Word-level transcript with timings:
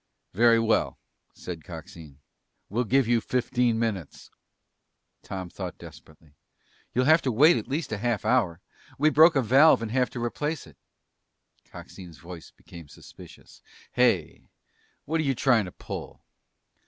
"Very 0.33 0.57
well," 0.59 0.97
said 1.35 1.63
Coxine. 1.63 2.17
"We'll 2.69 2.85
give 2.85 3.07
you 3.07 3.21
fifteen 3.21 3.77
minutes." 3.77 4.31
Tom 5.21 5.47
thought 5.47 5.77
desperately. 5.77 6.33
"You'll 6.91 7.05
have 7.05 7.21
to 7.21 7.31
wait 7.31 7.55
at 7.55 7.67
least 7.67 7.91
a 7.91 7.99
half 7.99 8.25
hour. 8.25 8.61
We 8.97 9.11
broke 9.11 9.35
a 9.35 9.43
valve 9.43 9.83
and 9.83 9.91
have 9.91 10.09
to 10.09 10.19
replace 10.23 10.65
it!" 10.65 10.77
Coxine's 11.65 12.17
voice 12.17 12.49
became 12.49 12.87
suspicious. 12.89 13.61
"Hey, 13.91 14.49
what're 15.05 15.19
you 15.21 15.35
trying 15.35 15.65
to 15.65 15.71
pull?" 15.71 16.19